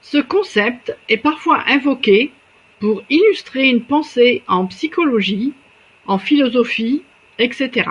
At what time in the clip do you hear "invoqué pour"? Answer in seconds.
1.68-3.02